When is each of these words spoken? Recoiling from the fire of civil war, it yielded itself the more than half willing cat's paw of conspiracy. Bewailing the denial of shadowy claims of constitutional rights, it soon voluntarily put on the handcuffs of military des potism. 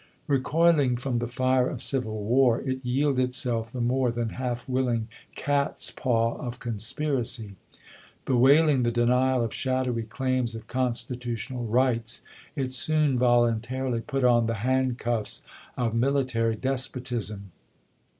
Recoiling 0.25 0.97
from 0.97 1.19
the 1.19 1.27
fire 1.27 1.67
of 1.69 1.83
civil 1.83 2.23
war, 2.23 2.59
it 2.61 2.79
yielded 2.83 3.21
itself 3.25 3.71
the 3.71 3.79
more 3.81 4.11
than 4.11 4.29
half 4.29 4.67
willing 4.67 5.07
cat's 5.35 5.91
paw 5.91 6.33
of 6.43 6.57
conspiracy. 6.57 7.53
Bewailing 8.25 8.81
the 8.81 8.91
denial 8.91 9.43
of 9.43 9.53
shadowy 9.53 10.01
claims 10.01 10.55
of 10.55 10.65
constitutional 10.65 11.65
rights, 11.67 12.23
it 12.55 12.73
soon 12.73 13.19
voluntarily 13.19 14.01
put 14.01 14.23
on 14.23 14.47
the 14.47 14.55
handcuffs 14.65 15.43
of 15.77 15.93
military 15.93 16.55
des 16.55 16.69
potism. 16.89 17.41